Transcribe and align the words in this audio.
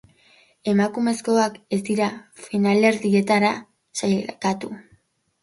Emakumezkoak 0.71 1.59
ez 1.77 1.79
dira 1.89 2.07
finalerdietara 2.47 3.53
sailkatu. 4.03 4.75